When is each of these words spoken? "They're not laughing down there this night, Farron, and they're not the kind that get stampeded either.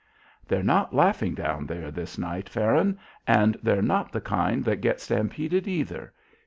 "They're 0.47 0.63
not 0.63 0.95
laughing 0.95 1.35
down 1.35 1.67
there 1.67 1.91
this 1.91 2.17
night, 2.17 2.49
Farron, 2.49 2.97
and 3.27 3.55
they're 3.61 3.83
not 3.83 4.11
the 4.11 4.19
kind 4.19 4.65
that 4.65 4.81
get 4.81 4.99
stampeded 4.99 5.67
either. 5.67 6.11